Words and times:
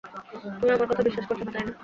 তুমি 0.53 0.71
আমার 0.71 0.87
কথা 0.87 1.03
বিশ্বাস 1.03 1.25
করছ 1.27 1.41
না, 1.43 1.51
তাই 1.51 1.65
না? 1.65 1.73